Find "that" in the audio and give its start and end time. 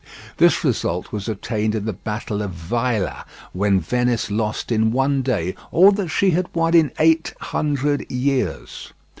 5.91-6.09